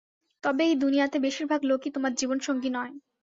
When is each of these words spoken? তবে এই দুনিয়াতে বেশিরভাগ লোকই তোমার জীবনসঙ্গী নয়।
তবে 0.43 0.63
এই 0.65 0.75
দুনিয়াতে 0.75 1.17
বেশিরভাগ 1.19 1.61
লোকই 1.65 1.89
তোমার 1.95 2.13
জীবনসঙ্গী 2.15 2.69
নয়। 2.69 2.93